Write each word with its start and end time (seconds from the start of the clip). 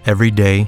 Every 0.04 0.32
day, 0.32 0.68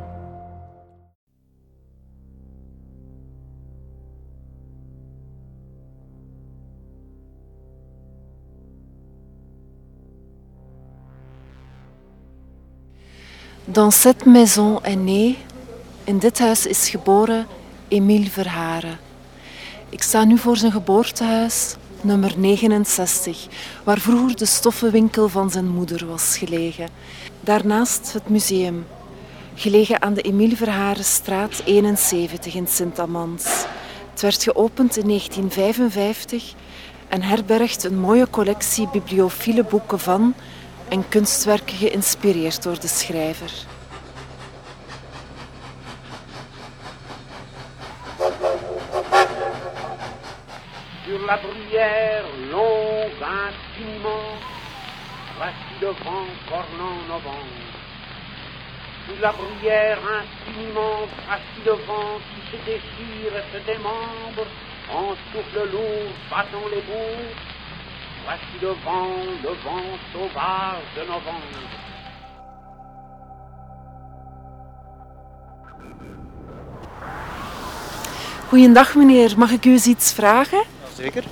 Dans 13.67 13.91
cette 13.91 14.25
maison 14.25 14.81
est 14.83 14.95
né, 14.95 15.35
in 16.07 16.17
dit 16.17 16.39
huis 16.39 16.65
is 16.65 16.89
geboren 16.89 17.45
Emile 17.89 18.29
Verharen. 18.29 18.99
Ik 19.89 20.01
sta 20.01 20.23
nu 20.23 20.37
voor 20.37 20.57
zijn 20.57 20.71
geboortehuis, 20.71 21.75
nummer 22.01 22.33
69, 22.37 23.47
waar 23.83 23.99
vroeger 23.99 24.35
de 24.35 24.45
stoffenwinkel 24.45 25.29
van 25.29 25.51
zijn 25.51 25.67
moeder 25.67 26.07
was 26.07 26.37
gelegen. 26.37 26.89
Daarnaast 27.39 28.13
het 28.13 28.29
museum, 28.29 28.85
gelegen 29.55 30.01
aan 30.01 30.13
de 30.13 30.21
Emile 30.21 30.55
Verharenstraat 30.55 31.61
71 31.65 32.55
in 32.55 32.67
Sint-Amans. 32.67 33.45
Het 34.11 34.21
werd 34.21 34.43
geopend 34.43 34.97
in 34.97 35.07
1955 35.07 36.53
en 37.07 37.21
herbergt 37.21 37.83
een 37.83 37.99
mooie 37.99 38.29
collectie 38.29 38.89
bibliophile 38.91 39.63
boeken 39.63 39.99
van 39.99 40.33
en 40.91 41.07
kunstwerken 41.09 41.77
geïnspireerd 41.77 42.63
door 42.63 42.79
de 42.79 42.87
schrijver. 42.87 43.51
Sur 51.05 51.19
la 51.25 51.37
bruyère 51.37 52.25
longue 52.51 53.21
infiniment, 53.21 54.37
voici 55.37 55.73
le 55.81 55.91
vent 56.03 56.29
cornant 56.49 56.99
novembre. 57.07 57.67
Sur 59.05 59.19
la 59.21 59.31
bruyère 59.31 59.99
infiniment, 60.19 61.07
voici 61.25 61.59
le 61.65 61.75
vent 61.87 62.19
qui 62.29 62.41
se 62.49 62.57
déchire 62.65 63.33
et 63.39 63.45
se 63.51 63.65
démembre, 63.65 64.45
en 64.89 65.15
souffle 65.31 65.71
lourd 65.71 66.11
battant 66.29 66.67
les 66.73 66.81
bourgs. 66.81 67.50
Voici 68.25 68.57
le 68.61 68.73
vent, 68.83 69.41
le 69.43 69.53
vent 69.63 69.97
sauvage 70.13 70.83
de 70.95 71.01
novembre. 71.11 71.59
Goedendag 78.49 78.95
meneer, 78.95 79.33
mag 79.37 79.51
ik 79.51 79.65
u 79.65 79.71
eens 79.71 79.85
iets 79.85 80.13
vragen? 80.13 80.63
Zeker. 80.95 81.23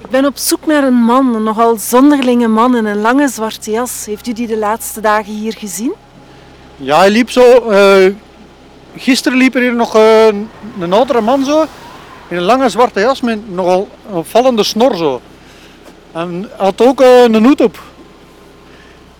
Ik 0.00 0.10
ben 0.10 0.24
op 0.24 0.36
zoek 0.36 0.66
naar 0.66 0.84
een 0.84 0.94
man, 0.94 1.34
een 1.34 1.42
nogal 1.42 1.76
zonderlinge 1.76 2.48
man 2.48 2.76
in 2.76 2.84
een 2.84 3.00
lange 3.00 3.28
zwarte 3.28 3.70
jas. 3.70 4.06
Heeft 4.06 4.26
u 4.26 4.32
die 4.32 4.46
de 4.46 4.58
laatste 4.58 5.00
dagen 5.00 5.32
hier 5.32 5.52
gezien? 5.58 5.92
Ja, 6.76 6.98
hij 6.98 7.10
liep 7.10 7.30
zo. 7.30 7.70
eh, 7.70 8.12
gisteren 8.96 9.38
liep 9.38 9.54
er 9.54 9.60
hier 9.60 9.74
nog 9.74 9.94
eh, 9.96 10.26
een 10.80 10.92
oudere 10.92 11.20
man 11.20 11.44
zo. 11.44 11.64
In 12.28 12.36
een 12.36 12.42
lange 12.42 12.68
zwarte 12.68 13.00
jas 13.00 13.20
met 13.20 13.50
nogal 13.50 13.88
een 14.08 14.14
opvallende 14.14 14.62
snor 14.62 14.96
zo. 14.96 15.20
En 16.12 16.50
had 16.56 16.80
ook 16.80 17.00
eh, 17.00 17.22
een 17.22 17.44
hoed 17.44 17.60
op. 17.60 17.78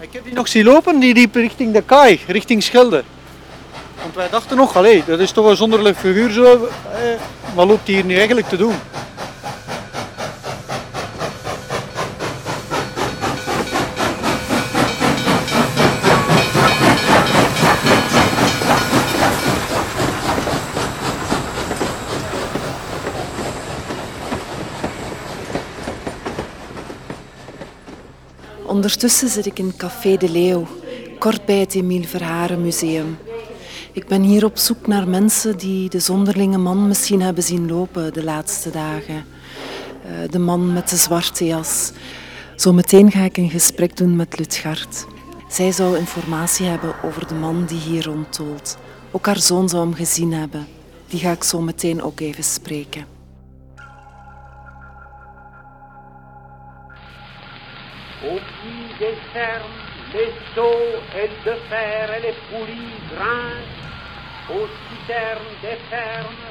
Ik 0.00 0.12
heb 0.12 0.24
die 0.24 0.34
nog 0.34 0.48
zien 0.48 0.64
lopen, 0.64 1.00
die 1.00 1.14
liep 1.14 1.34
richting 1.34 1.72
de 1.72 1.82
kaai, 1.82 2.20
richting 2.26 2.62
Schelde. 2.62 3.02
Want 4.02 4.14
wij 4.14 4.28
dachten 4.30 4.56
nog, 4.56 4.76
allee, 4.76 5.02
dat 5.06 5.18
is 5.18 5.30
toch 5.30 5.46
een 5.46 5.56
zonderlijk 5.56 5.96
figuur 5.96 6.30
zo. 6.30 6.42
Eh, 6.44 7.00
wat 7.54 7.66
loopt 7.66 7.86
hier 7.86 8.04
nu 8.04 8.16
eigenlijk 8.16 8.48
te 8.48 8.56
doen? 8.56 8.74
Ondertussen 28.90 29.28
zit 29.28 29.46
ik 29.46 29.58
in 29.58 29.76
Café 29.76 30.16
de 30.16 30.30
Leeuw, 30.30 30.66
kort 31.18 31.44
bij 31.44 31.58
het 31.58 31.74
Emile 31.74 32.06
Verharen 32.06 32.62
Museum. 32.62 33.18
Ik 33.92 34.06
ben 34.06 34.22
hier 34.22 34.44
op 34.44 34.58
zoek 34.58 34.86
naar 34.86 35.08
mensen 35.08 35.58
die 35.58 35.88
de 35.88 35.98
zonderlinge 35.98 36.58
man 36.58 36.88
misschien 36.88 37.22
hebben 37.22 37.42
zien 37.42 37.68
lopen 37.68 38.12
de 38.12 38.24
laatste 38.24 38.70
dagen. 38.70 39.24
Eh, 40.04 40.30
de 40.30 40.38
man 40.38 40.72
met 40.72 40.88
de 40.88 40.96
zwarte 40.96 41.46
jas. 41.46 41.92
Zometeen 42.56 43.10
ga 43.10 43.24
ik 43.24 43.36
een 43.36 43.50
gesprek 43.50 43.96
doen 43.96 44.16
met 44.16 44.38
Lutgard. 44.38 45.06
Zij 45.48 45.72
zou 45.72 45.98
informatie 45.98 46.66
hebben 46.66 46.94
over 47.04 47.26
de 47.26 47.34
man 47.34 47.64
die 47.64 47.80
hier 47.80 48.04
rondtolt. 48.04 48.76
Ook 49.10 49.26
haar 49.26 49.40
zoon 49.40 49.68
zou 49.68 49.82
hem 49.82 49.94
gezien 49.94 50.32
hebben. 50.32 50.66
Die 51.08 51.20
ga 51.20 51.30
ik 51.32 51.44
zo 51.44 51.60
meteen 51.60 52.02
ook 52.02 52.20
even 52.20 52.44
spreken. 52.44 53.04
Au 58.22 58.38
les 59.34 60.32
seaux 60.54 60.98
et 61.16 61.28
de 61.46 61.54
fer 61.68 62.10
et 62.16 62.22
les 62.22 62.34
poulies 62.50 62.98
grincent. 63.14 63.78
Aux 64.50 64.66
citernes 64.88 65.54
des 65.62 65.78
fermes, 65.88 66.48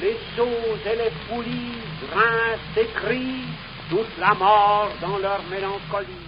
les 0.00 0.18
seaux 0.34 0.76
et 0.84 0.96
les 0.96 1.12
poulies 1.28 1.80
grincent 2.10 2.76
et 2.76 2.88
crient 2.94 3.46
toute 3.88 4.18
la 4.18 4.34
mort 4.34 4.90
dans 5.00 5.18
leur 5.18 5.40
mélancolie. 5.48 6.25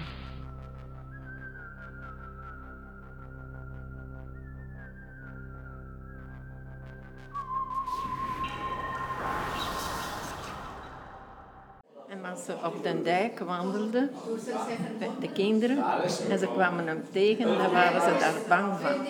Als 12.39 12.47
ze 12.47 12.67
op 12.67 12.83
de 12.83 13.03
dijk 13.03 13.39
wandelden, 13.39 14.11
de- 14.99 15.09
de 15.21 15.33
kinderen, 15.33 15.85
en 16.31 16.39
ze 16.39 16.47
kwamen 16.53 16.87
hem 16.87 17.03
tegen, 17.13 17.45
dan 17.59 17.71
waren 17.73 18.01
ze 18.01 18.17
daar 18.21 18.35
bang 18.49 18.79
van. 18.81 19.07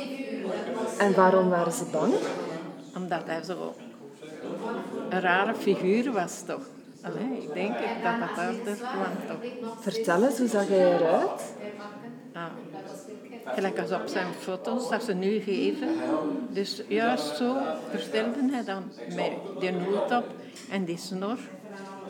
En 0.99 1.15
waarom 1.15 1.49
waren 1.49 1.73
ze 1.73 1.85
bang? 1.93 2.15
Omdat 2.97 3.21
hij 3.27 3.43
zo 3.43 3.75
een 5.11 5.21
rare 5.21 5.55
figuur 5.55 6.13
was, 6.13 6.43
toch? 6.47 6.63
Allee, 7.03 7.43
ik 7.43 7.55
denk 7.55 7.73
dat 7.79 8.19
dat 8.21 8.37
daardoor 8.37 8.77
kwam, 8.77 9.13
toch? 9.29 9.51
Vertel 9.81 10.25
eens, 10.25 10.39
hoe 10.39 10.49
zag 10.49 10.69
hij 10.69 10.95
eruit? 10.95 11.55
Ah, 12.33 12.45
gelijk 13.45 13.79
als 13.79 13.91
op 13.93 14.07
zijn 14.07 14.27
foto's 14.39 14.89
dat 14.89 15.03
ze 15.03 15.15
nu 15.15 15.41
geven. 15.41 15.89
Dus 16.51 16.83
juist 16.89 17.37
zo 17.37 17.57
verstelde 17.91 18.49
hij 18.51 18.65
dan 18.65 18.83
met 19.15 19.31
die 19.61 19.73
hoed 19.73 20.17
op 20.17 20.25
en 20.71 20.85
die 20.85 20.97
snor. 20.99 21.39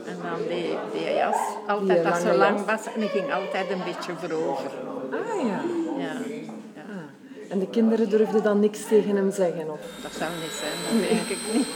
En 0.07 0.17
dan 0.23 0.49
die, 0.49 0.77
die 0.93 1.15
jas, 1.15 1.37
altijd 1.67 2.03
Die 2.03 2.11
dat 2.11 2.21
zo 2.21 2.27
lange 2.27 2.39
lang 2.39 2.65
was. 2.65 2.87
En 2.95 3.01
hij 3.01 3.09
ging 3.09 3.33
altijd 3.33 3.71
een 3.71 3.85
beetje 3.85 4.13
voorover. 4.21 4.71
Ah 5.11 5.47
ja. 5.47 5.61
Ja, 5.99 6.13
En 7.49 7.59
de 7.59 7.69
kinderen 7.69 8.11
durfden 8.11 8.43
dan 8.43 8.61
niks 8.61 8.87
tegen 8.89 9.17
hem 9.17 9.31
zeggen? 9.31 9.71
Of? 9.71 9.81
dat 10.03 10.13
zou 10.19 10.31
niet 10.43 10.53
zijn, 10.61 11.01
dat 11.01 11.09
denk 11.09 11.29
ik 11.29 11.39
niet. 11.53 11.67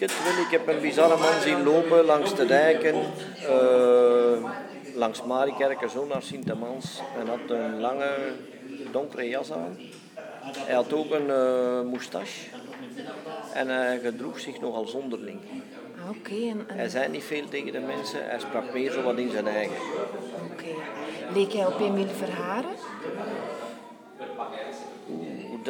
Het. 0.00 0.10
Ik 0.46 0.50
heb 0.50 0.68
een 0.68 0.80
bizarre 0.80 1.16
man 1.16 1.40
zien 1.42 1.62
lopen 1.62 2.04
langs 2.04 2.34
de 2.34 2.46
dijken, 2.46 2.94
uh, 3.42 4.50
langs 4.94 5.22
Marikerken, 5.22 5.90
zo 5.90 6.06
naar 6.06 6.22
Sint-Amans. 6.22 7.00
En 7.18 7.28
had 7.28 7.38
een 7.48 7.80
lange, 7.80 8.10
donkere 8.92 9.28
jas 9.28 9.52
aan. 9.52 9.78
Hij 10.56 10.74
had 10.74 10.92
ook 10.92 11.10
een 11.10 11.26
uh, 11.26 11.90
moustache. 11.90 12.48
En 13.54 13.68
hij 13.68 13.98
gedroeg 13.98 14.40
zich 14.40 14.60
nogal 14.60 14.86
zonderling. 14.86 15.40
Ah, 16.02 16.10
oké. 16.10 16.34
en, 16.34 16.66
Hij 16.66 16.88
zei 16.88 17.08
niet 17.08 17.24
veel 17.24 17.48
tegen 17.48 17.72
de 17.72 17.80
mensen, 17.80 18.28
hij 18.28 18.38
sprak 18.38 18.72
meer 18.72 18.90
zo 18.90 19.02
wat 19.02 19.18
in 19.18 19.30
zijn 19.30 19.46
eigen. 19.46 19.76
Oké. 20.52 20.64
Leek 21.34 21.52
hij 21.52 21.66
op 21.66 21.80
Emile 21.80 22.08
Verharen? 22.08 22.70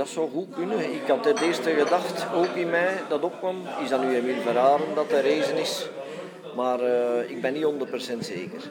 Dat 0.00 0.08
zou 0.08 0.30
goed 0.30 0.54
kunnen. 0.54 0.94
Ik 0.94 1.06
had 1.06 1.24
het 1.24 1.40
eerste 1.40 1.70
gedacht, 1.70 2.26
ook 2.34 2.54
in 2.54 2.70
mij, 2.70 3.00
dat 3.08 3.22
opkwam. 3.22 3.56
Is 3.82 3.88
dat 3.88 4.02
nu 4.02 4.14
Emile 4.14 4.40
Verharen 4.40 4.94
dat 4.94 5.10
hij 5.10 5.20
reizen 5.20 5.56
is? 5.56 5.88
Maar 6.56 6.80
uh, 6.80 7.30
ik 7.30 7.40
ben 7.40 7.52
niet 7.52 7.64
100% 7.64 8.18
zeker. 8.18 8.70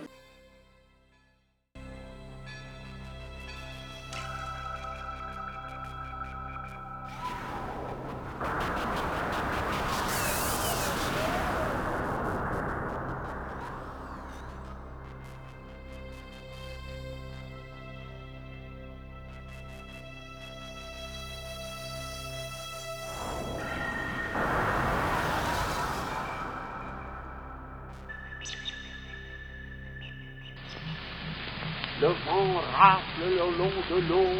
Long 34.02 34.34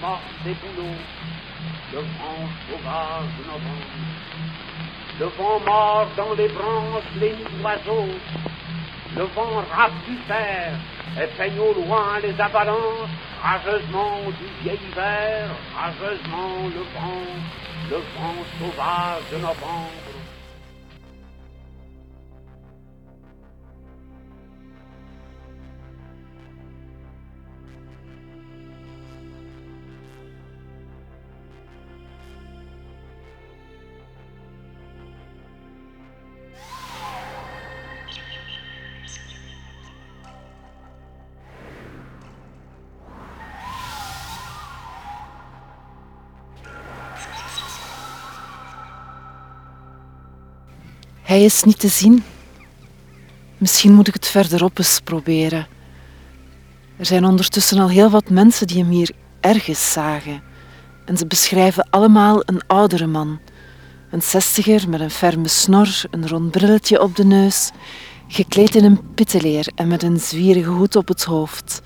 mortes 0.00 0.22
des 0.44 0.54
bouleaux. 0.54 1.00
Le 1.92 1.98
vent 1.98 2.48
sauvage 2.68 3.30
de 3.38 3.44
novembre. 3.46 3.94
Le 5.20 5.26
vent 5.26 5.60
mord 5.60 6.08
dans 6.16 6.34
les 6.34 6.48
branches 6.48 7.10
les 7.20 7.30
nids 7.30 7.60
d'oiseaux. 7.60 8.14
Le 9.16 9.22
vent 9.22 9.62
râpe 9.72 9.92
du 10.06 10.16
fer 10.26 10.72
et 11.20 11.26
peigne 11.36 11.58
au 11.60 11.72
loin 11.74 12.18
les 12.22 12.38
avalanches. 12.40 13.10
Rageusement 13.42 14.20
du 14.38 14.46
vieil 14.62 14.78
hiver, 14.90 15.50
rageusement 15.76 16.68
le 16.74 16.82
vent, 16.94 17.26
le 17.90 17.96
vent 17.96 18.44
sauvage 18.58 19.22
de 19.32 19.36
novembre. 19.36 20.03
Hij 51.34 51.44
is 51.44 51.62
niet 51.62 51.78
te 51.78 51.88
zien. 51.88 52.24
Misschien 53.58 53.92
moet 53.92 54.08
ik 54.08 54.14
het 54.14 54.26
verderop 54.26 54.78
eens 54.78 55.00
proberen. 55.00 55.66
Er 56.96 57.06
zijn 57.06 57.24
ondertussen 57.24 57.78
al 57.78 57.88
heel 57.88 58.10
wat 58.10 58.30
mensen 58.30 58.66
die 58.66 58.78
hem 58.78 58.90
hier 58.90 59.10
ergens 59.40 59.92
zagen. 59.92 60.42
En 61.04 61.16
ze 61.16 61.26
beschrijven 61.26 61.86
allemaal 61.90 62.42
een 62.44 62.66
oudere 62.66 63.06
man. 63.06 63.40
Een 64.10 64.22
zestiger 64.22 64.88
met 64.88 65.00
een 65.00 65.10
ferme 65.10 65.48
snor, 65.48 66.02
een 66.10 66.28
rond 66.28 66.50
brilletje 66.50 67.02
op 67.02 67.16
de 67.16 67.24
neus, 67.24 67.70
gekleed 68.28 68.74
in 68.74 68.84
een 68.84 69.14
pitteleer 69.14 69.72
en 69.74 69.88
met 69.88 70.02
een 70.02 70.20
zwierige 70.20 70.70
hoed 70.70 70.96
op 70.96 71.08
het 71.08 71.24
hoofd. 71.24 71.82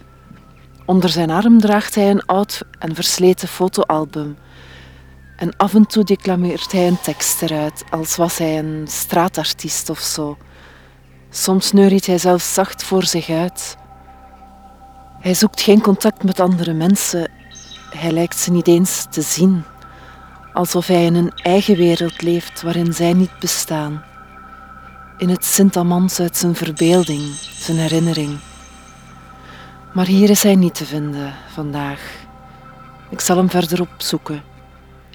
Onder 0.85 1.11
zijn 1.11 1.31
arm 1.31 1.61
draagt 1.61 1.95
hij 1.95 2.11
een 2.11 2.27
oud 2.27 2.63
en 2.79 2.95
versleten 2.95 3.49
fotoalbum 3.49 4.37
en 5.39 5.57
af 5.57 5.75
en 5.75 5.87
toe 5.87 6.05
declameert 6.05 6.73
hij 6.73 6.87
een 6.87 7.01
tekst 7.01 7.43
eruit, 7.43 7.85
als 7.91 8.17
was 8.17 8.39
hij 8.39 8.59
een 8.59 8.85
straatartiest 8.89 9.91
of 9.91 9.99
zo. 9.99 10.37
Soms 11.31 11.73
neuriet 11.73 12.07
hij 12.07 12.19
zelfs 12.19 12.55
zacht 12.55 12.83
voor 12.83 13.05
zich 13.05 13.29
uit. 13.29 13.77
Hij 15.21 15.35
zoekt 15.35 15.61
geen 15.61 15.81
contact 15.81 16.23
met 16.23 16.41
andere 16.41 16.73
mensen. 16.73 17.31
Hij 17.91 18.11
lijkt 18.11 18.37
ze 18.37 18.51
niet 18.51 18.67
eens 18.67 19.07
te 19.11 19.23
zien. 19.23 19.65
Alsof 20.53 20.87
hij 20.87 21.05
in 21.05 21.15
een 21.15 21.33
eigen 21.35 21.77
wereld 21.77 22.23
leeft 22.23 22.63
waarin 22.63 22.93
zij 22.93 23.13
niet 23.13 23.39
bestaan. 23.41 24.05
In 25.19 25.29
het 25.29 25.45
Sint-Amans 25.45 26.21
uit 26.21 26.37
zijn 26.37 26.55
verbeelding, 26.55 27.23
zijn 27.59 27.79
herinnering. 27.79 28.39
Maar 29.95 30.07
hier 30.07 30.31
is 30.31 30.43
hij 30.43 30.55
niet 30.55 30.75
te 30.75 30.85
vinden 30.85 31.35
vandaag. 31.53 32.01
Ik 33.11 33.21
zal 33.21 33.37
hem 33.37 33.51
verder 33.51 33.81
opzoeken 33.81 34.57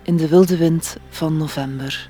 in 0.04 0.18
de 0.18 0.28
wilde 0.28 0.58
wind 0.58 0.98
van 1.10 1.38
november. 1.38 2.10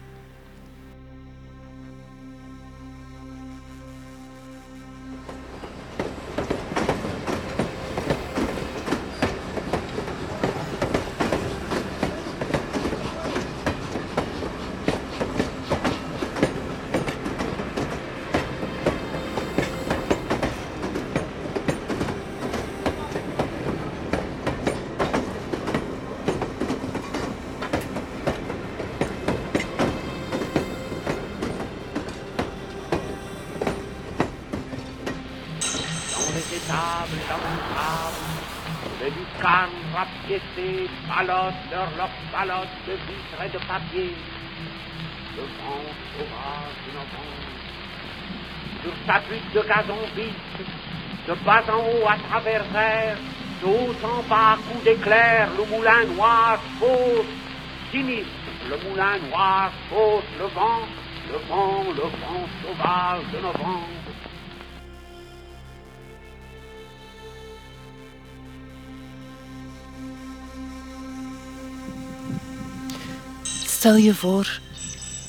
Balotent 41.09 41.64
leur 41.71 41.90
leur 41.97 42.09
balotte 42.31 42.76
de 42.88 42.94
vitres 42.94 43.42
et 43.45 43.50
de 43.50 43.59
papier. 43.68 44.16
Le 45.35 45.44
vent 45.44 45.88
sauvage 46.14 46.78
de 46.85 46.92
novembre. 46.97 47.44
Sur 48.81 48.94
sa 49.06 49.19
butte 49.28 49.54
de 49.54 49.62
gazon 49.68 50.04
vide, 50.16 50.33
de 51.28 51.33
bas 51.45 51.64
en 51.69 51.80
haut 51.80 52.07
à 52.07 52.18
travers 52.30 52.64
air, 52.76 53.18
de 53.62 53.68
haut 53.68 53.95
en 54.04 54.23
bas 54.30 54.54
à 54.54 54.57
coups 54.57 54.83
d'éclair, 54.83 55.50
le 55.57 55.66
moulin 55.66 56.06
noir 56.16 56.59
fausse, 56.80 57.26
sinistre, 57.92 58.30
le 58.69 58.78
moulin 58.88 59.18
noir 59.30 59.71
fausse, 59.90 60.31
le 60.40 60.45
vent, 60.47 60.88
le 61.31 61.40
vent, 61.50 61.83
le 61.95 62.07
vent 62.21 62.47
sauvage 62.62 63.26
de 63.33 63.40
novembre. 63.42 64.03
Stel 73.83 73.95
je 73.95 74.16
voor, 74.16 74.59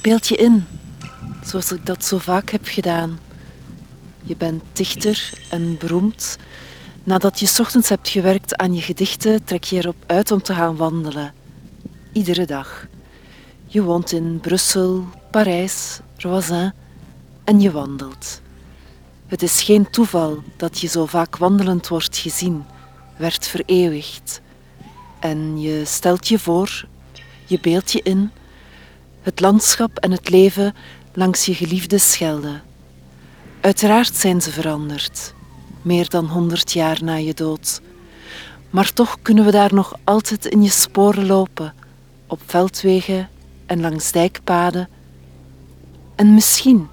beeld 0.03 0.29
je 0.29 0.37
in, 0.37 0.67
zoals 1.45 1.73
ik 1.73 1.87
dat 1.87 2.05
zo 2.05 2.19
vaak 2.19 2.51
heb 2.51 2.67
gedaan. 2.67 3.19
Je 4.23 4.37
bent 4.37 4.63
dichter 4.73 5.33
en 5.51 5.79
beroemd. 5.79 6.37
Nadat 7.05 7.41
je 7.41 7.57
ochtends 7.61 7.89
hebt 7.89 8.09
gewerkt 8.09 8.57
aan 8.57 8.75
je 8.75 8.81
gedichten, 8.81 9.45
trek 9.45 9.65
je 9.65 9.77
erop 9.77 9.97
uit 10.07 10.31
om 10.31 10.43
te 10.43 10.55
gaan 10.55 10.77
wandelen. 10.77 11.35
Iedere 12.13 12.47
dag. 12.47 12.87
Je 13.67 13.83
woont 13.83 14.13
in 14.13 14.39
Brussel, 14.41 15.05
Parijs, 15.31 16.01
Roisin 16.17 16.73
en 17.45 17.61
je 17.61 17.71
wandelt. 17.71 18.41
Het 19.27 19.43
is 19.43 19.63
geen 19.63 19.91
toeval 19.91 20.43
dat 20.57 20.79
je 20.79 20.87
zo 20.87 21.07
vaak 21.07 21.37
wandelend 21.37 21.89
wordt 21.89 22.17
gezien, 22.17 22.65
werd 23.17 23.47
vereeuwigd. 23.47 24.41
En 25.21 25.61
je 25.61 25.85
stelt 25.85 26.29
je 26.29 26.39
voor, 26.39 26.87
je 27.47 27.61
beeld 27.61 27.93
je 27.93 28.01
in 28.03 28.31
het 29.25 29.41
landschap 29.41 29.99
en 29.99 30.11
het 30.11 30.29
leven 30.29 30.75
langs 31.13 31.47
je 31.47 31.55
geliefde 31.55 31.99
Schelde. 31.99 32.61
Uiteraard 33.61 34.17
zijn 34.17 34.41
ze 34.41 34.51
veranderd, 34.51 35.35
meer 35.83 36.09
dan 36.09 36.27
honderd 36.27 36.73
jaar 36.73 36.99
na 37.05 37.15
je 37.15 37.35
dood. 37.35 37.81
Maar 38.71 38.93
toch 38.93 39.19
kunnen 39.23 39.45
we 39.45 39.51
daar 39.51 39.75
nog 39.75 39.95
altijd 40.05 40.47
in 40.47 40.63
je 40.63 40.71
sporen 40.71 41.27
lopen, 41.27 41.75
op 42.27 42.41
veldwegen 42.47 43.29
en 43.67 43.81
langs 43.81 44.13
dijkpaden. 44.13 44.89
En 46.15 46.35
misschien, 46.35 46.89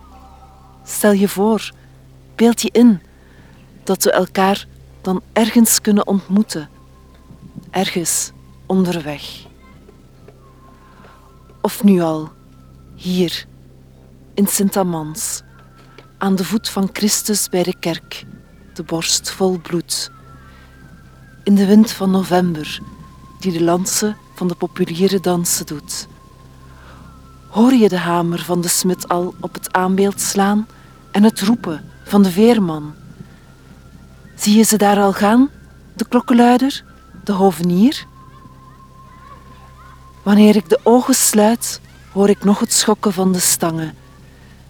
stel 0.86 1.12
je 1.12 1.28
voor, 1.28 1.72
beeld 2.36 2.62
je 2.62 2.70
in 2.72 3.02
dat 3.84 4.04
we 4.04 4.12
elkaar 4.12 4.68
dan 5.02 5.22
ergens 5.34 5.82
kunnen 5.82 6.08
ontmoeten, 6.08 6.70
ergens 7.72 8.32
onderweg. 8.66 9.50
Of 11.62 11.84
nu 11.84 12.02
al, 12.02 12.32
hier, 12.96 13.46
in 14.34 14.48
Sint-Amans, 14.48 15.42
aan 16.18 16.36
de 16.36 16.46
voet 16.46 16.70
van 16.70 16.90
Christus 16.94 17.50
bij 17.50 17.64
de 17.64 17.76
kerk, 17.80 18.26
de 18.74 18.84
borst 18.84 19.32
vol 19.32 19.60
bloed. 19.60 20.12
In 21.44 21.56
de 21.56 21.66
wind 21.66 21.92
van 21.92 22.12
november, 22.12 22.80
die 23.40 23.52
de 23.52 23.64
lansen 23.64 24.18
van 24.36 24.48
de 24.48 24.56
populiere 24.56 25.20
dansen 25.20 25.66
doet. 25.66 26.08
Hoor 27.48 27.74
je 27.74 27.90
de 27.90 27.98
hamer 27.98 28.40
van 28.40 28.62
de 28.62 28.68
smid 28.68 29.08
al 29.08 29.34
op 29.40 29.54
het 29.54 29.74
aanbeeld 29.74 30.22
slaan 30.22 30.68
en 31.12 31.24
het 31.24 31.42
roepen 31.42 31.84
van 32.04 32.24
de 32.24 32.32
veerman? 32.32 32.94
Zie 34.36 34.58
je 34.58 34.64
ze 34.64 34.78
daar 34.78 34.98
al 34.98 35.14
gaan, 35.14 35.50
de 35.94 36.08
klokkenluider, 36.08 36.84
de 37.24 37.32
hovenier? 37.32 38.06
Wanneer 40.24 40.56
ik 40.56 40.70
de 40.70 40.80
ogen 40.84 41.16
sluit, 41.16 41.82
hoor 42.12 42.30
ik 42.30 42.44
nog 42.44 42.60
het 42.60 42.74
schokken 42.74 43.14
van 43.14 43.32
de 43.32 43.40
stangen, 43.40 43.96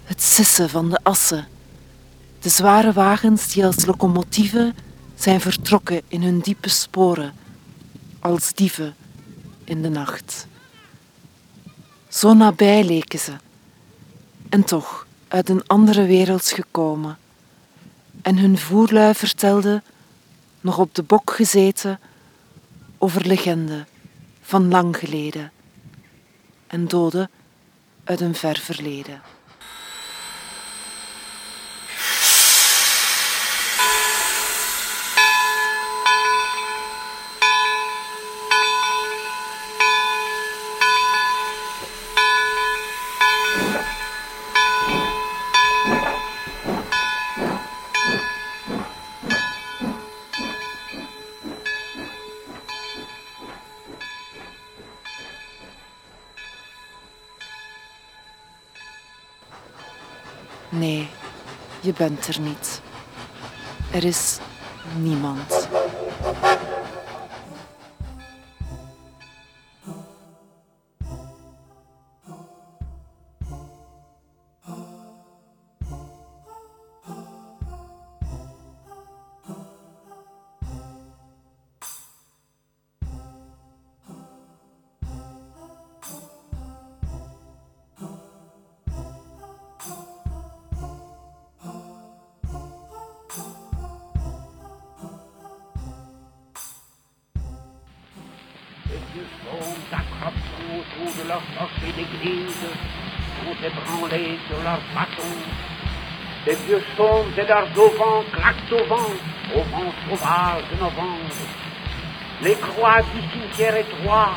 het 0.03 0.22
sissen 0.22 0.70
van 0.70 0.89
de 0.89 1.00
assen, 1.03 1.48
de 2.39 2.50
zware 2.50 2.93
wagens 2.93 3.53
die 3.53 3.65
als 3.65 3.86
locomotieven 3.86 4.75
zijn 5.15 5.41
vertrokken 5.41 6.01
in 6.08 6.24
hun 6.24 6.39
diepe 6.39 6.70
sporen, 6.70 7.34
als 8.20 8.53
dieven 8.53 8.96
in 9.63 9.81
de 9.81 9.89
nacht. 9.89 10.48
Zo 12.08 12.34
nabij 12.34 12.84
leken 12.84 13.20
ze, 13.20 13.34
en 14.50 14.63
toch 14.63 15.08
uit 15.27 15.50
een 15.50 15.67
andere 15.67 16.05
wereld 16.05 16.48
gekomen. 16.48 17.17
En 18.22 18.38
hun 18.38 18.58
voerlui 18.58 19.13
vertelde, 19.13 19.81
nog 20.62 20.77
op 20.77 20.96
de 20.96 21.03
bok 21.03 21.31
gezeten, 21.31 22.00
over 22.98 23.27
legende 23.27 23.86
van 24.51 24.70
lang 24.70 24.98
geleden 24.98 25.51
en 26.67 26.88
doden 26.88 27.29
uit 28.03 28.22
een 28.22 28.36
ver 28.36 28.58
verleden. 28.58 29.22
Nee, 60.72 61.10
je 61.81 61.90
bent 62.08 62.27
er 62.27 62.41
niet. 62.41 62.81
Er 63.91 64.03
is 64.03 64.38
niemand. 64.98 65.67
Les 99.22 99.28
vieux 99.28 99.38
saules 99.51 99.82
s'accrochent 99.92 100.34
autour 100.80 101.24
de 101.24 101.28
leur 101.28 101.42
clocher 101.54 101.94
d'église, 101.94 102.56
sont 103.38 103.58
ébranlés 103.63 104.40
sur 104.48 104.58
leurs 104.63 104.82
bâtons. 104.96 105.38
Les 106.48 106.56
vieux 106.66 106.84
saules 106.98 107.38
et 107.38 107.46
leurs 107.46 107.70
auvents 107.78 108.24
claquent 108.34 108.72
au 108.72 108.84
vent, 108.88 109.12
au 109.56 109.62
vent 109.62 109.94
sauvage 110.10 110.63
de 110.72 110.80
novembre. 110.80 111.36
Les 112.42 112.56
croix 112.56 113.01
du 113.13 113.22
cimetière 113.32 113.78
étroit, 113.78 114.32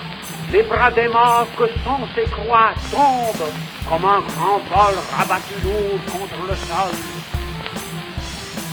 les 0.53 0.63
bras 0.65 0.91
des 0.91 1.09
morts 1.09 1.47
que 1.57 1.67
sont 1.83 2.07
ces 2.15 2.29
croix 2.31 2.75
tombent 2.91 3.53
comme 3.89 4.05
un 4.05 4.21
grand 4.21 4.59
vol 4.69 4.95
rabattu 5.17 5.55
lourd 5.63 5.99
contre 6.13 6.47
le 6.47 6.57
sol. 6.57 6.93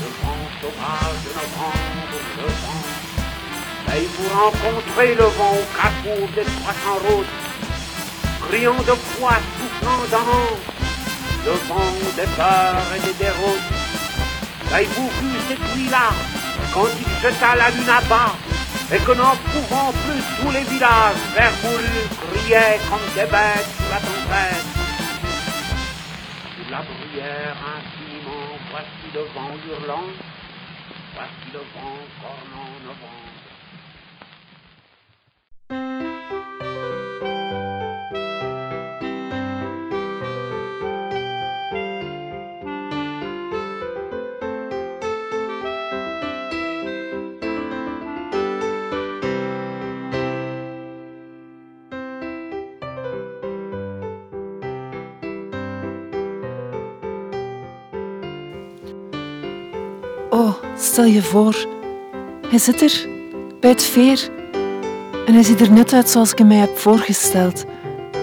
Le 0.02 0.08
vent 0.22 0.44
sauvage 0.60 1.24
de 1.24 1.30
novembre, 1.40 2.20
le 2.38 2.48
vent 2.48 3.02
et 3.96 4.08
vous 4.16 4.30
rencontrez 4.40 5.16
le 5.16 5.24
vent 5.24 5.56
au 5.56 5.66
carrefour 5.76 6.28
des 6.36 6.44
300 6.44 7.00
routes, 7.08 7.26
criant 8.48 8.82
de 8.90 8.96
foi, 9.12 9.34
soufflant 9.58 10.04
d'amant, 10.10 10.52
le 11.46 11.52
vent 11.68 11.92
des 12.16 12.30
peurs 12.38 12.88
et 12.96 13.00
des 13.06 13.14
déroutes. 13.14 13.70
Avez-vous 14.74 15.10
vu 15.10 15.32
cette 15.50 15.76
nuit-là, 15.76 16.08
quand 16.74 16.88
il 17.00 17.22
jeta 17.22 17.56
la 17.56 17.70
lune 17.72 17.90
à 17.90 18.02
bas, 18.08 18.36
et 18.94 19.00
que 19.00 19.12
n'en 19.12 19.36
pouvant 19.52 19.92
plus 19.92 20.24
tous 20.40 20.52
les 20.52 20.64
villages, 20.64 21.22
vers 21.36 21.52
mourus 21.64 22.08
criaient 22.32 22.80
comme 22.90 23.08
des 23.16 23.30
bêtes 23.30 23.70
sous 23.76 23.90
la 23.92 24.00
tempête. 24.00 24.68
Sur 26.56 26.72
la 26.72 26.82
bruyère 26.84 27.58
infiniment, 27.76 28.48
voici 28.70 29.08
le 29.14 29.22
vent 29.34 29.54
hurlant, 29.68 30.10
voici 31.16 31.48
le 31.54 31.60
vent 31.60 32.00
cornant 32.22 32.74
novembre. 32.86 33.51
Stel 60.92 61.06
je 61.06 61.22
voor, 61.22 61.66
hij 62.48 62.60
zit 62.60 62.82
er, 62.82 63.08
bij 63.60 63.70
het 63.70 63.84
veer. 63.84 64.30
En 65.26 65.34
hij 65.34 65.44
ziet 65.44 65.62
er 65.62 65.72
net 65.72 65.94
uit 65.94 66.10
zoals 66.10 66.32
ik 66.32 66.38
hem 66.38 66.48
mij 66.48 66.58
heb 66.58 66.78
voorgesteld. 66.78 67.66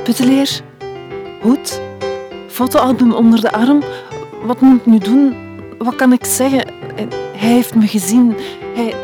Putteleer, 0.04 0.60
hoed, 1.40 1.80
fotoalbum 2.48 3.12
onder 3.12 3.40
de 3.40 3.52
arm. 3.52 3.82
Wat 4.42 4.60
moet 4.60 4.80
ik 4.80 4.86
nu 4.86 4.98
doen? 4.98 5.36
Wat 5.78 5.96
kan 5.96 6.12
ik 6.12 6.24
zeggen? 6.24 6.64
Hij 7.36 7.52
heeft 7.52 7.74
me 7.74 7.86
gezien. 7.86 8.36
Hij... 8.74 8.94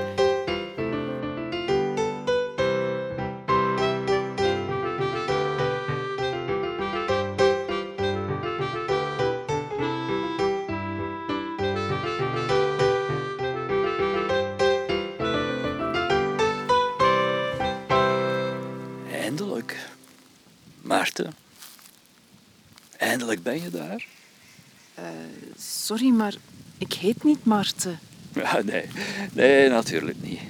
heet 27.05 27.25
niet 27.25 27.45
Maarten. 27.45 27.99
Ja, 28.35 28.63
nee. 28.63 28.85
Nee, 29.33 29.69
natuurlijk 29.69 30.23
niet. 30.23 30.41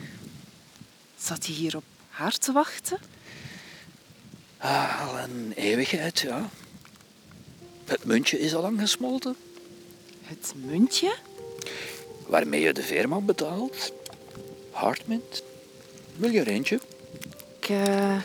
Zat 1.18 1.46
hij 1.46 1.54
hier 1.54 1.76
op 1.76 1.84
haar 2.08 2.38
te 2.38 2.52
wachten? 2.52 2.98
Ah, 4.58 5.08
al 5.08 5.18
een 5.18 5.52
eeuwigheid, 5.56 6.18
ja. 6.20 6.48
Het 7.84 8.04
muntje 8.04 8.38
is 8.38 8.54
al 8.54 8.62
lang 8.62 8.80
gesmolten. 8.80 9.36
Het 10.22 10.52
muntje? 10.56 11.16
Waarmee 12.26 12.60
je 12.60 12.72
de 12.72 12.82
veerman 12.82 13.24
betaalt. 13.24 13.92
Hardmint. 14.70 15.42
Wil 16.16 16.30
je 16.30 16.40
er 16.40 16.48
eentje? 16.48 16.80
Ik, 17.60 17.68
eh, 17.68 18.16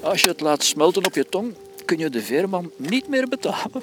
Als 0.00 0.20
je 0.22 0.28
het 0.28 0.40
laat 0.40 0.64
smelten 0.64 1.04
op 1.04 1.14
je 1.14 1.28
tong, 1.28 1.54
kun 1.84 1.98
je 1.98 2.10
de 2.10 2.22
veerman 2.22 2.70
niet 2.76 3.08
meer 3.08 3.28
betalen. 3.28 3.82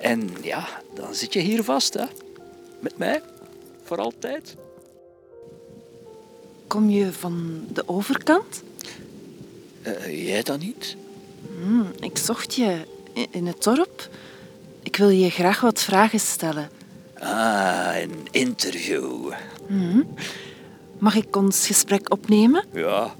En 0.00 0.30
ja, 0.42 0.68
dan 0.94 1.14
zit 1.14 1.32
je 1.32 1.40
hier 1.40 1.64
vast, 1.64 1.94
hè. 1.94 2.04
Met 2.80 2.98
mij, 2.98 3.22
voor 3.84 3.98
altijd. 3.98 4.56
Kom 6.66 6.90
je 6.90 7.12
van 7.12 7.64
de 7.72 7.88
overkant? 7.88 8.62
Uh, 9.86 10.26
jij 10.26 10.42
dan 10.42 10.58
niet? 10.58 10.96
Hmm, 11.58 11.90
ik 12.00 12.18
zocht 12.18 12.54
je 12.54 12.80
in 13.30 13.46
het 13.46 13.62
dorp. 13.62 14.08
Ik 14.82 14.96
wil 14.96 15.08
je 15.08 15.30
graag 15.30 15.60
wat 15.60 15.82
vragen 15.82 16.20
stellen. 16.20 16.70
Ah, 17.18 17.94
een 18.00 18.26
interview. 18.30 19.32
Hmm. 19.66 20.14
Mag 20.98 21.14
ik 21.14 21.36
ons 21.36 21.66
gesprek 21.66 22.12
opnemen? 22.12 22.64
Ja, 22.72 23.14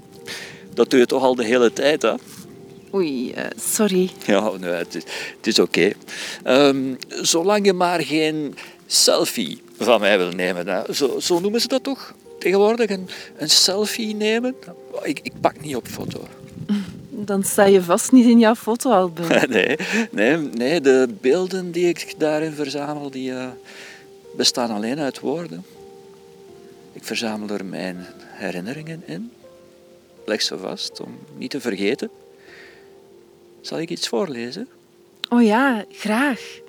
dat 0.73 0.89
doe 0.89 0.99
je 0.99 1.05
toch 1.05 1.23
al 1.23 1.35
de 1.35 1.43
hele 1.43 1.73
tijd, 1.73 2.01
hè? 2.01 2.13
Oei, 2.93 3.31
uh, 3.31 3.43
sorry. 3.55 4.09
Ja, 4.25 4.51
nee, 4.59 4.69
het 4.69 4.95
is, 4.95 5.03
het 5.37 5.47
is 5.47 5.59
oké. 5.59 5.93
Okay. 6.43 6.67
Um, 6.67 6.97
ehm, 7.07 7.23
zolang 7.23 7.65
je 7.65 7.73
maar 7.73 8.01
geen 8.01 8.55
selfie 8.87 9.61
van 9.77 9.99
mij 9.99 10.17
wil 10.17 10.31
nemen. 10.31 10.95
Zo, 10.95 11.19
zo 11.19 11.39
noemen 11.39 11.61
ze 11.61 11.67
dat 11.67 11.83
toch? 11.83 12.13
Tegenwoordig 12.39 12.89
een, 12.89 13.09
een 13.37 13.49
selfie 13.49 14.15
nemen. 14.15 14.55
Ik, 15.03 15.19
ik 15.23 15.33
pak 15.41 15.61
niet 15.61 15.75
op 15.75 15.87
foto. 15.87 16.27
Dan 17.09 17.43
sta 17.43 17.65
je 17.65 17.81
vast 17.81 18.11
niet 18.11 18.25
in 18.25 18.39
jouw 18.39 18.55
fotoalbum. 18.55 19.27
nee, 19.49 19.77
nee, 20.11 20.37
nee, 20.37 20.81
de 20.81 21.07
beelden 21.21 21.71
die 21.71 21.87
ik 21.87 22.13
daarin 22.17 22.53
verzamel, 22.53 23.09
die 23.09 23.31
uh, 23.31 23.47
bestaan 24.35 24.69
alleen 24.69 24.99
uit 24.99 25.19
woorden. 25.19 25.65
Ik 26.93 27.03
verzamel 27.03 27.49
er 27.49 27.65
mijn 27.65 28.05
herinneringen 28.19 29.03
in. 29.05 29.31
Leg 30.25 30.41
ze 30.41 30.57
vast 30.57 31.01
om 31.01 31.17
niet 31.37 31.51
te 31.51 31.61
vergeten. 31.61 32.09
Zal 33.61 33.79
ik 33.79 33.89
iets 33.89 34.07
voorlezen? 34.07 34.67
Oh 35.29 35.43
ja, 35.43 35.85
graag. 35.91 36.59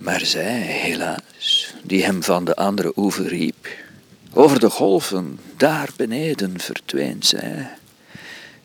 Maar 0.00 0.20
zij, 0.20 0.60
helaas, 0.60 1.74
die 1.82 2.04
hem 2.04 2.22
van 2.22 2.44
de 2.44 2.56
andere 2.56 2.92
oever 2.96 3.26
riep, 3.26 3.68
over 4.32 4.60
de 4.60 4.70
golven 4.70 5.38
daar 5.56 5.88
beneden 5.96 6.60
verdwijnt 6.60 7.26
zij, 7.26 7.70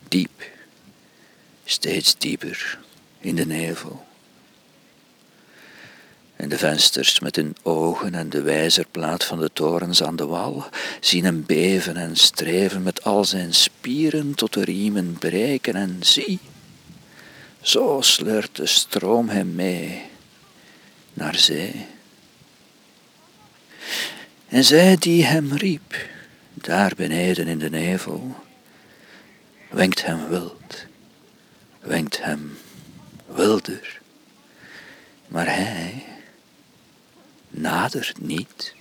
diep, 0.08 0.50
steeds 1.64 2.18
dieper 2.18 2.78
in 3.20 3.34
de 3.34 3.46
nevel. 3.46 4.04
En 6.36 6.48
de 6.48 6.58
vensters 6.58 7.20
met 7.20 7.36
hun 7.36 7.56
ogen 7.62 8.14
en 8.14 8.28
de 8.28 8.42
wijzerplaat 8.42 9.24
van 9.24 9.40
de 9.40 9.50
torens 9.52 10.02
aan 10.02 10.16
de 10.16 10.26
wal 10.26 10.64
zien 11.00 11.24
hem 11.24 11.44
beven 11.46 11.96
en 11.96 12.16
streven 12.16 12.82
met 12.82 13.04
al 13.04 13.24
zijn 13.24 13.54
spieren 13.54 14.34
tot 14.34 14.52
de 14.52 14.64
riemen 14.64 15.16
breken 15.18 15.74
en 15.74 15.96
zie, 16.00 16.38
zo 17.60 17.98
sleurt 18.00 18.56
de 18.56 18.66
stroom 18.66 19.28
hem 19.28 19.54
mee 19.54 20.14
naar 21.16 21.36
zee. 21.36 21.86
En 24.48 24.64
zij 24.64 24.96
die 24.96 25.24
hem 25.24 25.52
riep, 25.52 26.08
daar 26.54 26.92
beneden 26.96 27.46
in 27.46 27.58
de 27.58 27.70
nevel, 27.70 28.36
wenkt 29.70 30.04
hem 30.04 30.28
wild, 30.28 30.86
wenkt 31.80 32.22
hem 32.22 32.58
wilder, 33.26 34.00
maar 35.28 35.46
hij 35.46 36.04
nadert 37.48 38.20
niet. 38.20 38.74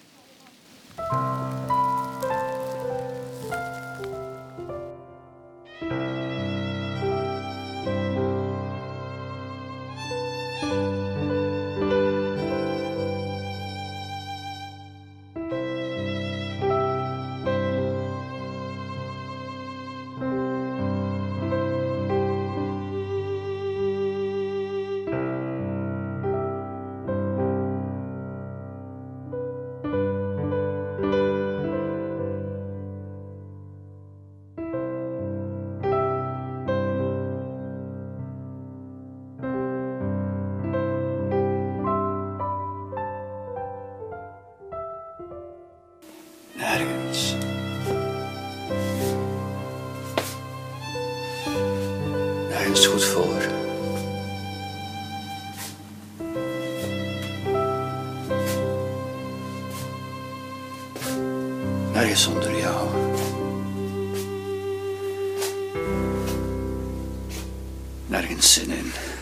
Is 52.78 52.88
goed 52.88 53.04
voor. 53.04 53.42
Nergens 61.94 62.24
zonder 62.24 62.58
jou. 62.58 62.88
Nergens 68.08 68.54
zin 68.54 68.70
in. 68.70 69.15